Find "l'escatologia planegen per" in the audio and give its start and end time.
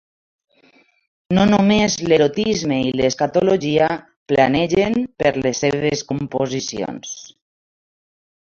3.01-5.35